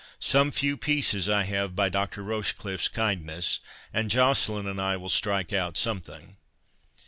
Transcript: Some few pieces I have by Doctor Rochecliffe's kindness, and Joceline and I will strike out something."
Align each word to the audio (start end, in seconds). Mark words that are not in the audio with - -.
Some 0.17 0.49
few 0.51 0.77
pieces 0.77 1.29
I 1.29 1.43
have 1.43 1.75
by 1.75 1.87
Doctor 1.87 2.23
Rochecliffe's 2.23 2.87
kindness, 2.87 3.59
and 3.93 4.09
Joceline 4.09 4.65
and 4.67 4.81
I 4.81 4.97
will 4.97 5.09
strike 5.09 5.53
out 5.53 5.77
something." 5.77 6.37